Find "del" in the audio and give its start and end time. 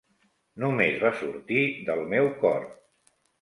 1.91-2.03